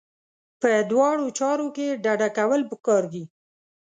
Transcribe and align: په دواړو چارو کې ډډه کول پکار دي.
په 0.61 0.69
دواړو 0.91 1.25
چارو 1.39 1.67
کې 1.75 1.87
ډډه 2.03 2.29
کول 2.37 2.61
پکار 2.71 3.03
دي. 3.13 3.23